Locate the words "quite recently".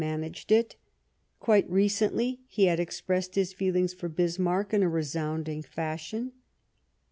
1.39-2.39